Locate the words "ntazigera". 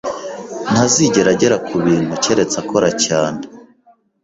0.71-1.29